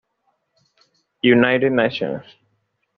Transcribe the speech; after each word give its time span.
United 1.35 1.69
Nations 1.77 2.23